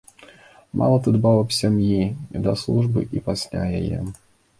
Мала 0.79 0.95
ты 1.07 1.11
дбаў 1.17 1.35
аб 1.41 1.53
сям'і 1.57 2.01
і 2.07 2.37
да 2.47 2.55
службы 2.63 3.05
і 3.19 3.23
пасля 3.29 3.61
яе. 3.81 4.01